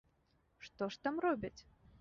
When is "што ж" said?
0.69-1.03